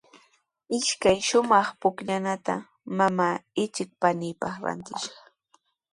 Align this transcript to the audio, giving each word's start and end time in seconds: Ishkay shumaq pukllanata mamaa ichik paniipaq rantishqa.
Ishkay 0.77 1.17
shumaq 1.27 1.67
pukllanata 1.81 2.53
mamaa 2.97 3.35
ichik 3.63 3.89
paniipaq 4.01 4.53
rantishqa. 4.65 5.19